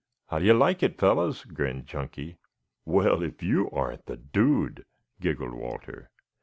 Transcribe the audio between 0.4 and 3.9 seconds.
you like it, fellows?" grinned Chunky. "Well, if you